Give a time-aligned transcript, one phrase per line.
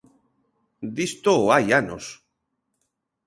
[0.97, 2.05] Disto hai anos.